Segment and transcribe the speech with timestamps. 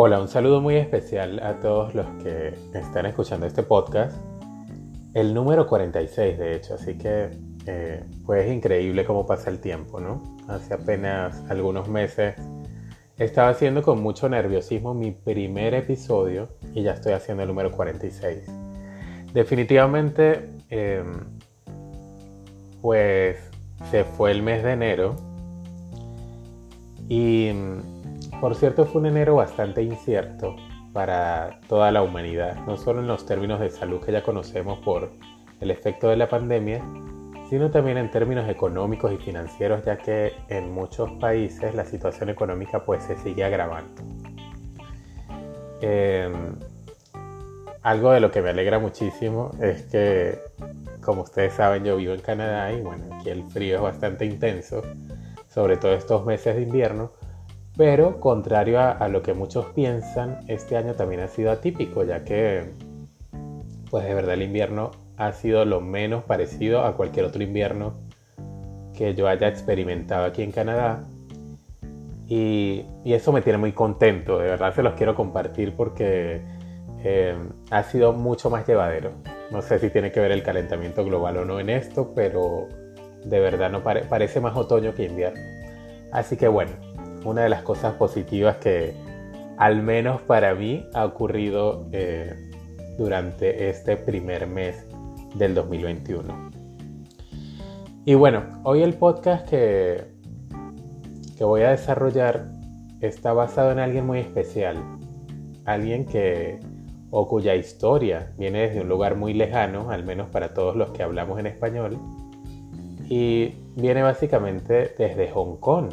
[0.00, 4.16] Hola, un saludo muy especial a todos los que están escuchando este podcast.
[5.12, 7.30] El número 46, de hecho, así que
[7.66, 10.22] eh, pues es increíble cómo pasa el tiempo, ¿no?
[10.46, 12.36] Hace apenas algunos meses
[13.16, 18.44] estaba haciendo con mucho nerviosismo mi primer episodio y ya estoy haciendo el número 46.
[19.32, 21.12] Definitivamente, em,
[22.80, 23.36] pues
[23.90, 25.16] se fue el mes de enero
[27.08, 27.50] y
[28.40, 30.56] por cierto, fue un enero bastante incierto
[30.92, 35.10] para toda la humanidad, no solo en los términos de salud que ya conocemos por
[35.60, 36.82] el efecto de la pandemia,
[37.48, 42.84] sino también en términos económicos y financieros, ya que en muchos países la situación económica
[42.84, 44.02] pues se sigue agravando.
[45.80, 46.56] Em,
[47.82, 50.38] algo de lo que me alegra muchísimo es que,
[51.00, 54.82] como ustedes saben, yo vivo en Canadá y bueno, aquí el frío es bastante intenso,
[55.48, 57.12] sobre todo estos meses de invierno,
[57.78, 62.72] pero contrario a, lo que muchos piensan, este año también ha sido atípico, ya que,
[63.88, 67.94] pues de verdad el invierno ha sido lo menos parecido a cualquier otro invierno
[68.94, 71.04] que yo haya experimentado aquí en Canadá.
[72.26, 76.42] Y, eso me tiene muy contento, de verdad se los quiero compartir porque
[77.04, 77.36] eh,
[77.70, 79.12] ha sido mucho más llevadero.
[79.52, 82.66] No sé si tiene que ver el calentamiento global o no en esto, pero
[83.24, 85.40] de verdad no parece más otoño que invierno.
[86.10, 86.72] Así que bueno,
[87.24, 88.94] una de las cosas positivas que
[89.56, 92.50] al menos para mí ha ocurrido eh,
[92.96, 94.86] durante este primer mes
[95.34, 96.50] del 2021.
[98.04, 100.04] Y bueno, hoy el podcast que,
[101.36, 102.46] que voy a desarrollar
[103.00, 104.76] está basado en alguien muy especial,
[105.64, 106.60] alguien que
[107.10, 111.02] o cuya historia viene desde un lugar muy lejano, al menos para todos los que
[111.02, 111.98] hablamos en español,
[113.08, 115.90] y viene básicamente desde Hong Kong,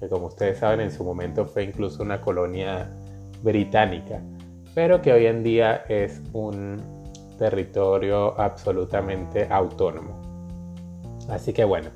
[0.00, 2.90] que como ustedes saben en su momento fue incluso una colonia
[3.42, 4.20] británica,
[4.74, 6.82] pero que hoy en día es un
[7.38, 10.20] territorio absolutamente autónomo.
[11.28, 11.90] Así que bueno,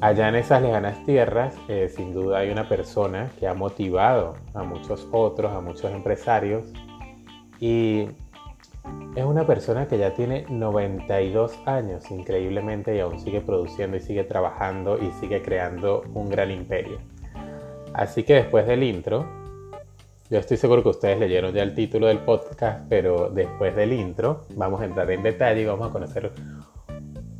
[0.00, 4.62] allá en esas lejanas tierras, eh, sin duda hay una persona que ha motivado a
[4.62, 6.72] muchos otros, a muchos empresarios,
[7.60, 8.08] y
[9.16, 14.24] es una persona que ya tiene 92 años, increíblemente, y aún sigue produciendo y sigue
[14.24, 16.98] trabajando y sigue creando un gran imperio.
[17.92, 19.26] Así que después del intro,
[20.30, 24.42] yo estoy seguro que ustedes leyeron ya el título del podcast, pero después del intro
[24.54, 26.30] vamos a entrar en detalle y vamos a conocer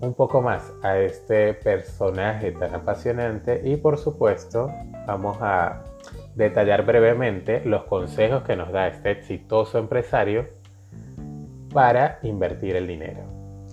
[0.01, 4.73] un poco más a este personaje tan apasionante y por supuesto
[5.07, 5.85] vamos a
[6.35, 10.60] detallar brevemente los consejos que nos da este exitoso empresario
[11.73, 13.23] para invertir el dinero.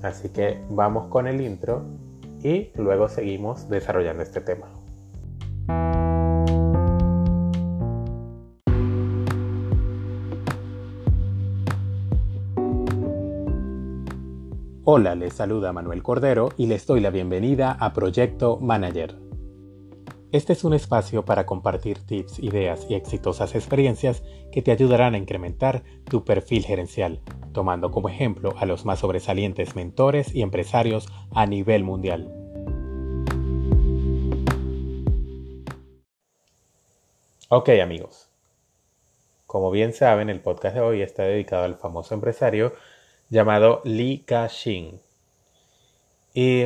[0.04, 1.86] Así que vamos con el intro
[2.44, 4.68] y luego seguimos desarrollando este tema.
[14.90, 19.27] Hola, les saluda Manuel Cordero y les doy la bienvenida a Proyecto Manager.
[20.34, 25.18] Este es un espacio para compartir tips, ideas y exitosas experiencias que te ayudarán a
[25.18, 27.22] incrementar tu perfil gerencial,
[27.54, 32.30] tomando como ejemplo a los más sobresalientes mentores y empresarios a nivel mundial.
[37.48, 38.28] Ok amigos,
[39.46, 42.74] como bien saben el podcast de hoy está dedicado al famoso empresario
[43.30, 45.00] llamado Li Ka-shing.
[46.34, 46.66] Y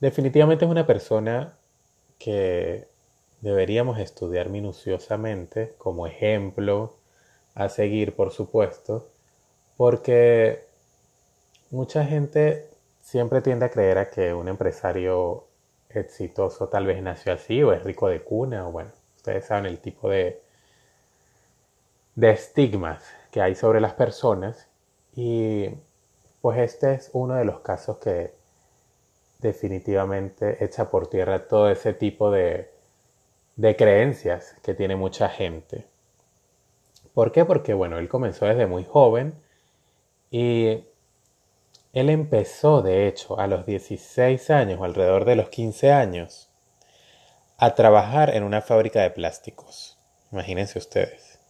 [0.00, 1.57] definitivamente es una persona
[2.18, 2.88] que
[3.40, 6.94] deberíamos estudiar minuciosamente como ejemplo
[7.54, 9.08] a seguir, por supuesto,
[9.76, 10.64] porque
[11.70, 12.68] mucha gente
[13.00, 15.44] siempre tiende a creer a que un empresario
[15.90, 19.78] exitoso tal vez nació así o es rico de cuna o bueno, ustedes saben el
[19.78, 20.42] tipo de,
[22.14, 24.68] de estigmas que hay sobre las personas
[25.14, 25.70] y
[26.40, 28.37] pues este es uno de los casos que
[29.38, 32.70] definitivamente echa por tierra todo ese tipo de,
[33.56, 35.86] de creencias que tiene mucha gente.
[37.14, 37.44] ¿Por qué?
[37.44, 39.34] Porque bueno, él comenzó desde muy joven
[40.30, 40.84] y
[41.92, 46.50] él empezó, de hecho, a los 16 años alrededor de los 15 años
[47.56, 49.98] a trabajar en una fábrica de plásticos.
[50.30, 51.40] Imagínense ustedes.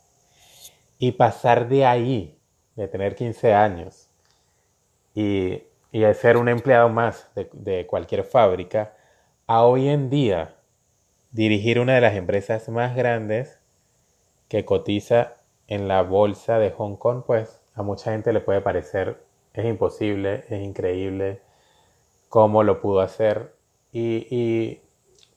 [0.99, 2.39] Y pasar de ahí,
[2.77, 4.09] de tener 15 años
[5.15, 5.63] y,
[5.93, 8.95] y de ser un empleado más de, de cualquier fábrica,
[9.47, 10.55] a hoy en día
[11.31, 13.59] dirigir una de las empresas más grandes
[14.49, 15.37] que cotiza
[15.67, 20.45] en la bolsa de Hong Kong, pues a mucha gente le puede parecer es imposible,
[20.49, 21.41] es increíble
[22.29, 23.55] cómo lo pudo hacer.
[23.93, 24.81] Y,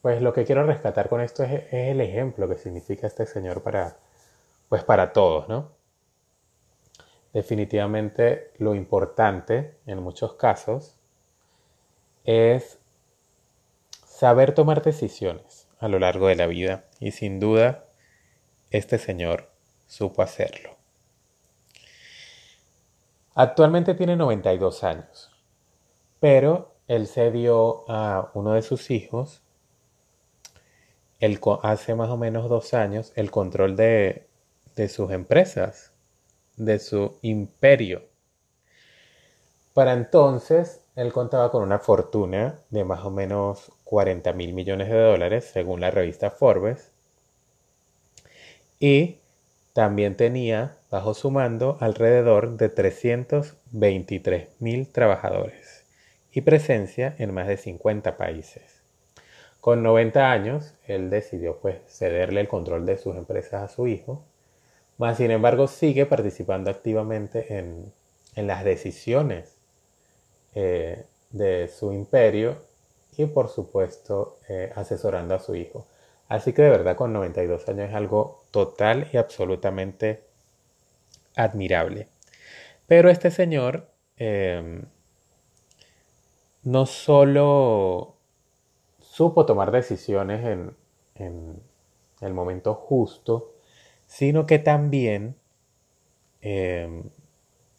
[0.01, 3.97] pues lo que quiero rescatar con esto es, el ejemplo que significa este señor para,
[4.69, 5.69] pues para todos, ¿no?
[7.33, 10.97] Definitivamente lo importante en muchos casos
[12.23, 12.79] es
[14.05, 17.85] saber tomar decisiones a lo largo de la vida y sin duda
[18.69, 19.49] este señor
[19.87, 20.77] supo hacerlo.
[23.33, 25.31] Actualmente tiene 92 años,
[26.19, 29.41] pero él se dio a uno de sus hijos
[31.61, 34.27] hace más o menos dos años el control de,
[34.75, 35.90] de sus empresas,
[36.65, 38.03] de su imperio.
[39.73, 44.99] Para entonces, él contaba con una fortuna de más o menos 40 mil millones de
[44.99, 46.91] dólares, según la revista Forbes,
[48.79, 49.17] y
[49.73, 55.85] también tenía bajo su mando alrededor de 323 mil trabajadores
[56.31, 58.83] y presencia en más de 50 países.
[59.61, 64.25] Con 90 años, él decidió pues cederle el control de sus empresas a su hijo,
[65.01, 67.91] mas sin embargo sigue participando activamente en,
[68.35, 69.57] las decisiones
[70.53, 72.57] eh, de su imperio
[73.17, 75.87] y por supuesto eh, asesorando a su hijo.
[76.27, 80.23] Así que de verdad con 92 años es algo total y absolutamente
[81.35, 82.07] admirable.
[82.85, 83.87] Pero este señor
[84.17, 84.83] em,
[86.61, 88.17] no solo
[88.99, 90.45] supo tomar decisiones
[91.15, 91.59] en,
[92.21, 93.50] el momento justo,
[94.11, 95.37] sino que también
[96.41, 97.03] em,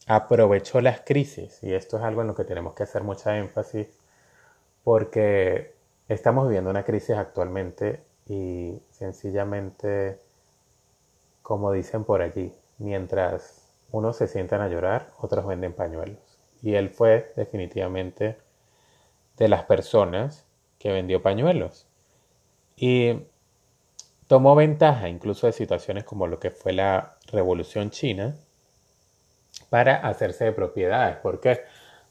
[0.07, 1.59] aprovechó las crisis.
[1.61, 3.87] Y esto es algo en lo que tenemos que hacer mucha énfasis
[4.83, 5.75] porque
[6.09, 10.17] estamos viviendo una crisis actualmente y sencillamente,
[11.43, 16.39] como dicen por allí, mientras unos se sientan a llorar, otros venden pañuelos.
[16.63, 18.37] Y él fue definitivamente
[19.37, 20.47] de las personas
[20.79, 21.85] que vendió pañuelos.
[22.75, 23.27] Y
[24.33, 28.35] tomó ventaja incluso de situaciones como lo que fue la Revolución China
[29.69, 31.17] para hacerse de propiedades.
[31.17, 31.61] ¿Por qué?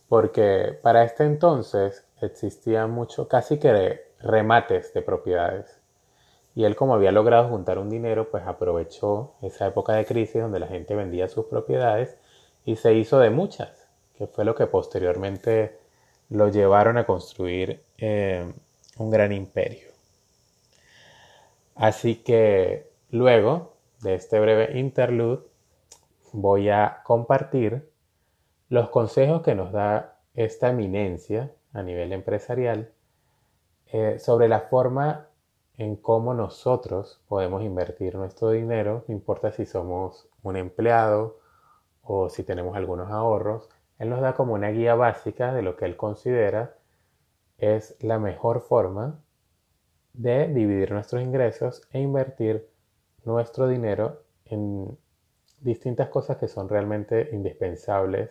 [0.09, 5.81] Porque para este entonces existían mucho, casi que remates de propiedades.
[6.55, 10.61] Y él como había logrado juntar un dinero, pues aprovechó esa época de crisis donde
[10.61, 12.19] la gente vendía sus propiedades
[12.65, 15.77] y se hizo de muchas, que fue lo que posteriormente
[16.31, 18.49] lo llevaron a construir eh,
[18.99, 19.92] un gran imperio.
[21.75, 25.45] Así que luego de este breve interlude
[26.33, 27.91] voy a compartir
[28.69, 32.93] los consejos que nos da esta eminencia a nivel empresarial
[33.87, 35.29] eh, sobre la forma
[35.77, 41.39] en cómo nosotros podemos invertir nuestro dinero, no importa si somos un empleado
[42.03, 45.85] o si tenemos algunos ahorros, él nos da como una guía básica de lo que
[45.85, 46.77] él considera
[47.59, 49.21] es la mejor forma
[50.13, 52.69] de dividir nuestros ingresos e invertir
[53.25, 54.99] nuestro dinero en
[55.61, 58.31] distintas cosas que son realmente indispensables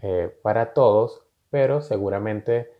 [0.00, 2.72] eh, para todos, pero seguramente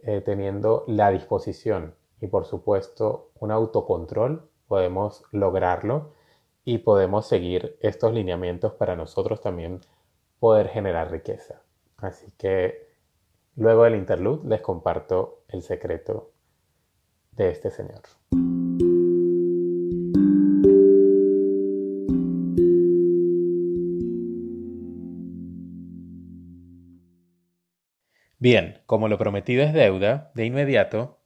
[0.00, 6.12] eh, teniendo la disposición y por supuesto un autocontrol, podemos lograrlo
[6.64, 9.80] y podemos seguir estos lineamientos para nosotros también
[10.40, 11.62] poder generar riqueza.
[11.96, 12.88] Así que
[13.54, 16.32] luego del interlude les comparto el secreto
[17.36, 18.02] de este señor.
[28.38, 31.18] Bien, como lo prometido es deuda, de inmediato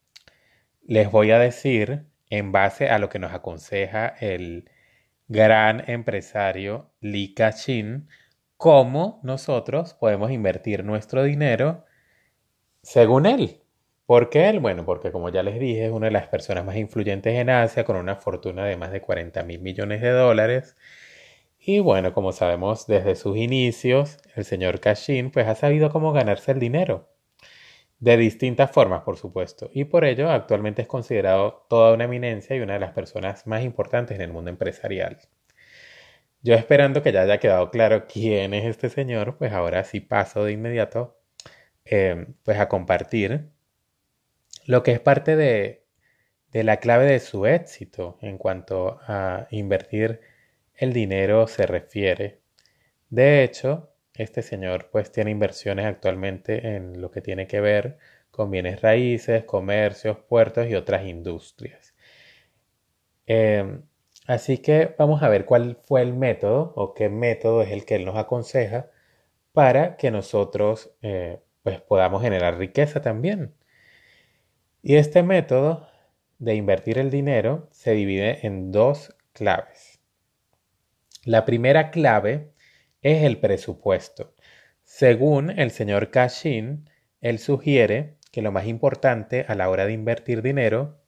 [0.83, 4.71] les voy a decir, en base a lo que nos aconseja el
[5.29, 8.09] gran empresario Li Ka-chin,
[8.57, 11.85] cómo nosotros podemos invertir nuestro dinero
[12.83, 13.61] según él.
[14.11, 14.59] ¿Por qué él?
[14.59, 17.85] Bueno, porque como ya les dije, es una de las personas más influyentes en Asia,
[17.85, 20.75] con una fortuna de más de 40 mil millones de dólares.
[21.61, 26.51] Y bueno, como sabemos desde sus inicios, el señor Kashin pues ha sabido cómo ganarse
[26.51, 27.09] el dinero
[28.01, 32.61] de distintas formas, por supuesto, y por ello actualmente es considerado toda una eminencia y
[32.63, 35.19] una de las personas más importantes en el mundo empresarial.
[36.43, 40.43] Yo esperando que ya haya quedado claro quién es este señor, pues ahora sí paso
[40.45, 41.17] de inmediato
[41.85, 43.51] eh, pues a compartir
[44.71, 45.85] lo que es parte de,
[46.53, 50.21] de la clave de su éxito en cuanto a invertir
[50.77, 52.39] el dinero se refiere.
[53.09, 57.99] De hecho, este señor pues tiene inversiones actualmente en lo que tiene que ver
[58.31, 61.95] con bienes raíces, comercios, puertos y otras industrias.
[63.27, 63.83] Em,
[64.29, 67.97] así que vamos a ver cuál fue el método o qué método es el que
[67.97, 68.89] él nos aconseja
[69.53, 73.55] para que nosotros eh, pues podamos generar riqueza también.
[74.83, 75.87] Y este método
[76.39, 80.01] de invertir el dinero se divide en dos claves.
[81.25, 82.53] La primera clave
[83.03, 84.35] es el presupuesto.
[84.83, 86.89] Según el señor Cashin,
[87.21, 91.03] él sugiere que lo más importante a la hora de invertir dinero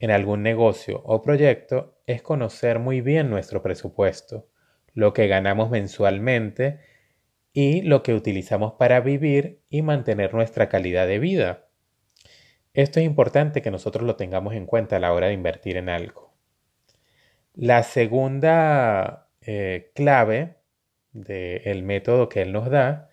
[0.00, 4.48] en algún negocio o proyecto es conocer muy bien nuestro presupuesto,
[4.94, 6.80] lo que ganamos mensualmente
[7.52, 11.65] y lo que utilizamos para vivir y mantener nuestra calidad de vida.
[12.76, 15.88] Esto es importante que nosotros lo tengamos en cuenta a la hora de invertir en
[15.88, 16.34] algo.
[17.54, 20.58] La segunda eh, clave
[21.14, 23.08] del método que él nos da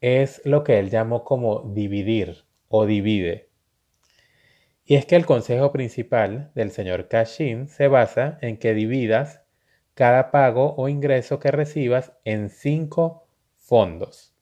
[0.00, 3.50] es lo que él llamó como dividir o divide.
[4.84, 9.42] Y es que el consejo principal del señor Cashin se basa en que dividas
[9.94, 14.33] cada pago o ingreso que recibas en cinco fondos.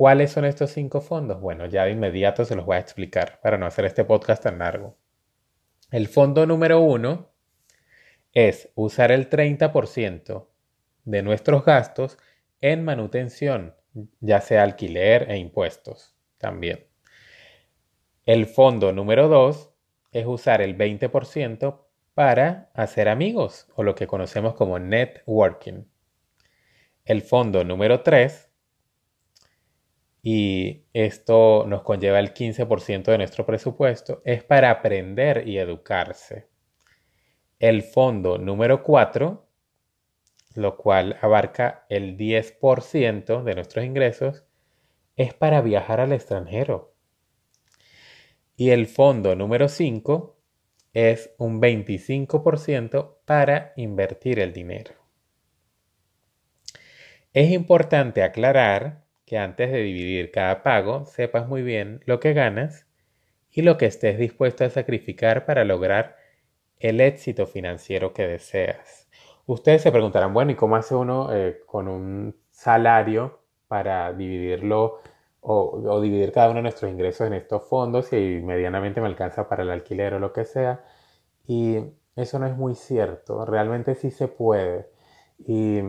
[0.00, 1.42] ¿Cuáles son estos cinco fondos?
[1.42, 4.58] Bueno, ya de inmediato se los voy a explicar para no hacer este podcast tan
[4.58, 4.96] largo.
[5.90, 7.34] El fondo número uno
[8.32, 10.48] es usar el 30%
[11.04, 12.16] de nuestros gastos
[12.62, 13.74] en manutención,
[14.20, 16.86] ya sea alquiler e impuestos también.
[18.24, 19.70] El fondo número 2
[20.12, 21.78] es usar el 20%
[22.14, 25.84] para hacer amigos o lo que conocemos como networking.
[27.04, 28.49] El fondo número 3,
[30.22, 36.48] y esto nos conlleva el 15% de nuestro presupuesto, es para aprender y educarse.
[37.58, 39.50] El fondo número 4
[40.54, 44.44] lo cual abarca el 10% de nuestros ingresos,
[45.16, 46.94] es para viajar al extranjero.
[48.56, 50.36] Y el fondo número 5
[50.92, 54.94] es un 25% para invertir el dinero.
[57.32, 62.88] Es importante aclarar que antes de dividir cada pago sepas muy bien lo que ganas
[63.52, 66.16] y lo que estés dispuesto a sacrificar para lograr
[66.80, 69.08] el éxito financiero que deseas.
[69.46, 74.98] Ustedes se preguntarán, bueno, ¿y cómo hace uno eh, con un salario para dividirlo
[75.40, 79.62] o, dividir cada uno de nuestros ingresos en estos fondos y medianamente me alcanza para
[79.62, 80.84] el alquiler o lo que sea?
[81.46, 81.76] Y
[82.16, 84.90] eso no es muy cierto, realmente sí se puede.
[85.38, 85.82] Y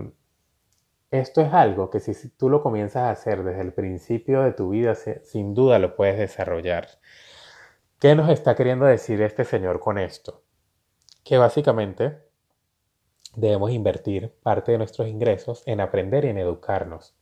[1.11, 4.69] esto es algo que si, tú lo comienzas a hacer desde el principio de tu
[4.69, 6.87] vida, sin duda lo puedes desarrollar.
[7.99, 10.41] ¿Qué nos está queriendo decir este señor con esto?
[11.23, 12.17] Que básicamente
[13.35, 17.15] debemos invertir parte de nuestros ingresos en aprender y en educarnos.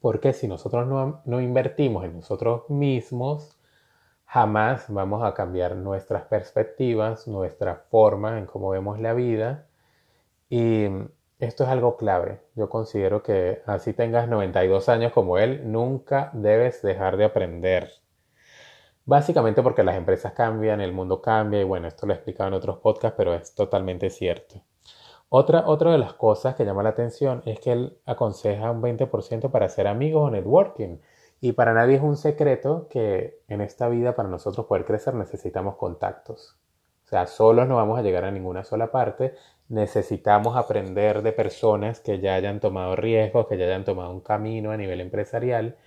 [0.00, 3.58] Porque si nosotros no, invertimos en nosotros mismos,
[4.24, 9.66] jamás vamos a cambiar nuestras perspectivas, nuestra forma en cómo vemos la vida.
[10.48, 10.86] Y
[11.40, 12.40] esto es algo clave.
[12.54, 17.90] Yo considero que así tengas 92 años como él, nunca debes dejar de aprender.
[19.06, 22.54] Básicamente porque las empresas cambian, el mundo cambia y bueno, esto lo he explicado en
[22.54, 24.62] otros podcasts, pero es totalmente cierto.
[25.32, 29.66] Otra, de las cosas que llama la atención es que él aconseja un 20% para
[29.66, 30.98] hacer amigos o networking.
[31.40, 35.76] Y para nadie es un secreto que en esta vida, para nosotros poder crecer, necesitamos
[35.76, 36.58] contactos.
[37.04, 39.34] O sea, solos no vamos a llegar a ninguna sola parte.
[39.70, 44.70] Necesitamos aprender de personas que ya hayan tomado riesgos, que ya hayan tomado un camino
[44.70, 45.78] a nivel empresarial.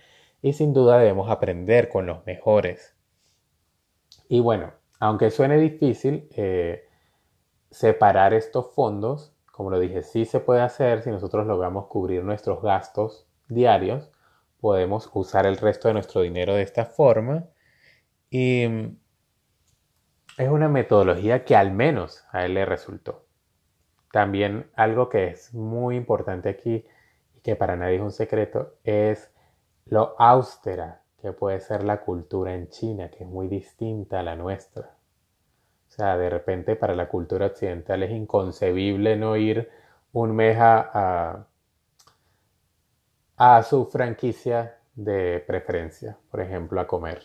[0.42, 2.96] Y sin duda debemos aprender con los mejores.
[4.28, 6.88] Y bueno, aunque suene difícil, eh,
[7.70, 12.60] separar estos fondos como lo dije, sí se puede hacer si nosotros logramos cubrir nuestros
[12.60, 14.10] gastos diarios.
[14.60, 17.44] Podemos usar el resto de nuestro dinero de esta forma.
[18.30, 18.98] Y mm,
[20.38, 23.26] es una metodología que al menos a él le resultó.
[24.14, 26.86] También algo que es muy importante aquí
[27.34, 29.34] y que para nadie es un secreto es
[29.86, 34.36] lo austera que puede ser la cultura en China, que es muy distinta a la
[34.36, 34.82] nuestra.
[35.88, 39.68] O sea, de repente para la cultura occidental es inconcebible no ir
[40.12, 41.48] un mes a,
[43.36, 47.20] a, su franquicia de preferencia, por ejemplo, a comer,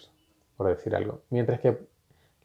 [0.58, 1.22] por decir algo.
[1.30, 1.88] Mientras que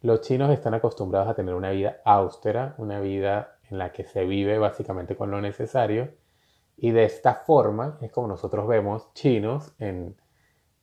[0.03, 4.25] los chinos están acostumbrados a tener una vida austera, una vida en la que se
[4.25, 6.13] vive básicamente con lo necesario.
[6.77, 10.17] Y de esta forma es como nosotros vemos chinos en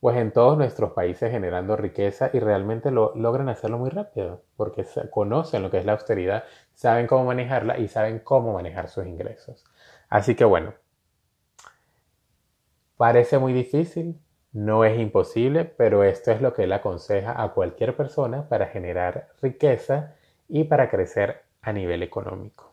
[0.02, 4.84] pues en todos nuestros países generando riqueza y realmente lo logran hacerlo muy rápido porque
[5.10, 6.42] conocen lo que es la austeridad,
[6.74, 9.64] saben cómo manejarla y saben cómo manejar sus ingresos.
[10.08, 10.74] Así que bueno,
[12.96, 14.20] parece muy difícil,
[14.50, 19.28] no es imposible, pero esto es lo que él aconseja a cualquier persona para generar
[19.40, 20.16] riqueza
[20.48, 22.71] y para crecer a nivel económico.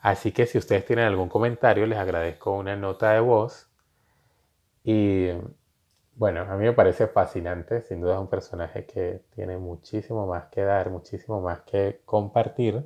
[0.00, 3.68] Así que si ustedes tienen algún comentario, les agradezco una nota de voz
[4.84, 5.28] y
[6.16, 10.46] bueno, a mí me parece fascinante, sin duda es un personaje que tiene muchísimo más
[10.48, 12.84] que dar, muchísimo más que compartir.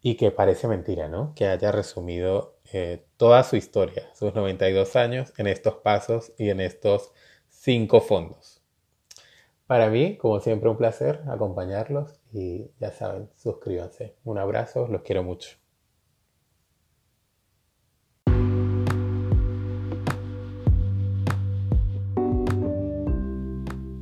[0.00, 1.34] y que parece mentira, ¿no?
[1.34, 6.60] Que haya resumido eh, toda su historia, sus 92 años, en estos pasos y en
[6.60, 7.12] estos
[7.48, 8.57] cinco fondos.
[9.68, 14.16] Para mí, como siempre, un placer acompañarlos y ya saben, suscríbanse.
[14.24, 15.58] Un abrazo, los quiero mucho.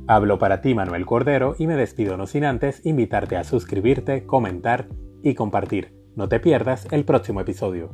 [0.07, 4.87] Hablo para ti, Manuel Cordero, y me despido no sin antes invitarte a suscribirte, comentar
[5.21, 5.93] y compartir.
[6.15, 7.91] No te pierdas el próximo episodio.